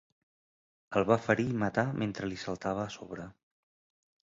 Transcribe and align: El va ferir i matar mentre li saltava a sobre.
El 1.01 1.05
va 1.09 1.17
ferir 1.25 1.45
i 1.51 1.59
matar 1.65 1.85
mentre 2.05 2.31
li 2.33 2.41
saltava 2.47 2.89
a 2.89 2.91
sobre. 2.99 3.31